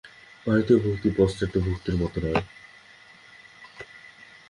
ভারতীয় 0.45 0.79
ভক্তি 0.79 1.09
পাশ্চাত্য 1.17 1.55
ভক্তির 1.67 1.95
মত 1.95 2.13
নয়। 2.17 2.41